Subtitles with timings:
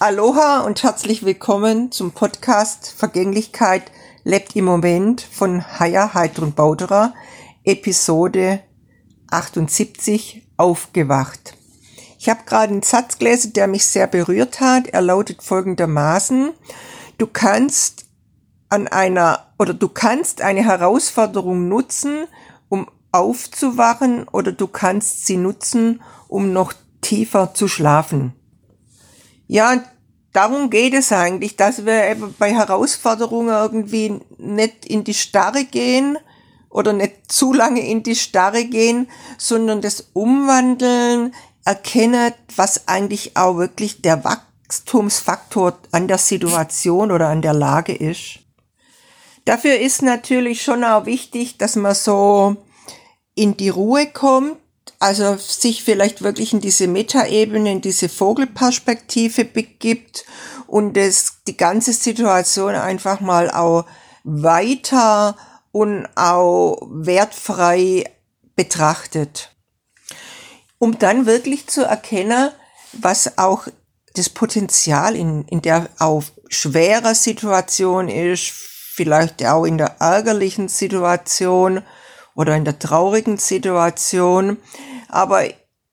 [0.00, 3.92] Aloha und herzlich willkommen zum Podcast Vergänglichkeit
[4.24, 7.14] lebt im Moment von Haya Heidrun Bauderer,
[7.62, 8.60] Episode
[9.30, 11.56] 78 Aufgewacht.
[12.18, 14.88] Ich habe gerade einen Satz gelesen, der mich sehr berührt hat.
[14.88, 16.50] Er lautet folgendermaßen,
[17.16, 18.06] du kannst
[18.68, 22.26] an einer oder du kannst eine Herausforderung nutzen,
[22.68, 28.34] um aufzuwachen oder du kannst sie nutzen, um noch tiefer zu schlafen.
[29.54, 29.84] Ja,
[30.32, 36.18] darum geht es eigentlich, dass wir bei Herausforderungen irgendwie nicht in die Starre gehen
[36.70, 41.32] oder nicht zu lange in die Starre gehen, sondern das Umwandeln,
[41.64, 48.40] erkennen, was eigentlich auch wirklich der Wachstumsfaktor an der Situation oder an der Lage ist.
[49.44, 52.56] Dafür ist natürlich schon auch wichtig, dass man so
[53.36, 54.56] in die Ruhe kommt,
[55.04, 60.24] also sich vielleicht wirklich in diese Metaebene, in diese Vogelperspektive begibt
[60.66, 63.84] und es die ganze Situation einfach mal auch
[64.22, 65.36] weiter
[65.72, 68.10] und auch wertfrei
[68.56, 69.54] betrachtet.
[70.78, 72.50] Um dann wirklich zu erkennen,
[72.94, 73.68] was auch
[74.14, 81.82] das Potenzial in, in der auch schwerer Situation ist, vielleicht auch in der ärgerlichen Situation
[82.34, 84.56] oder in der traurigen Situation.
[85.14, 85.44] Aber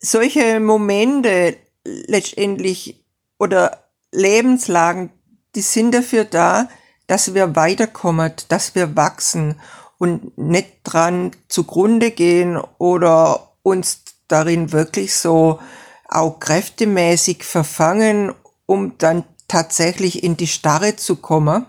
[0.00, 3.00] solche Momente letztendlich
[3.38, 5.10] oder Lebenslagen,
[5.54, 6.68] die sind dafür da,
[7.06, 9.60] dass wir weiterkommen, dass wir wachsen
[9.98, 15.60] und nicht dran zugrunde gehen oder uns darin wirklich so
[16.08, 18.34] auch kräftemäßig verfangen,
[18.66, 21.64] um dann tatsächlich in die Starre zu kommen.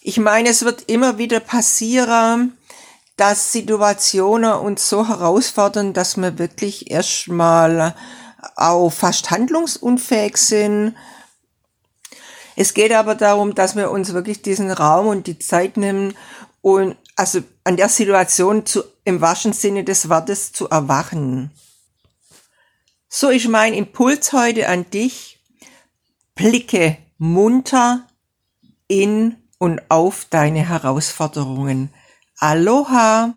[0.00, 2.57] Ich meine, es wird immer wieder passieren,
[3.18, 7.94] dass Situationen uns so herausfordern, dass wir wirklich erstmal
[8.54, 10.94] auch fast handlungsunfähig sind.
[12.54, 16.14] Es geht aber darum, dass wir uns wirklich diesen Raum und die Zeit nehmen
[16.62, 21.50] und also an der Situation zu, im wahrsten Sinne des Wortes zu erwachen.
[23.08, 25.40] So ist mein Impuls heute an dich.
[26.36, 28.06] Blicke munter
[28.86, 31.92] in und auf deine Herausforderungen.
[32.40, 33.26] Aloha!